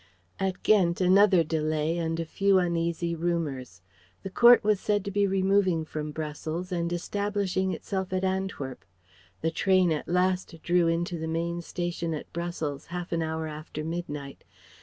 [0.39, 3.83] At Ghent another delay and a few uneasy rumours.
[4.23, 8.83] The Court was said to be removing from Brussels and establishing itself at Antwerp.
[9.41, 13.83] The train at last drew into the main station at Brussels half an hour after
[13.83, 14.43] midnight.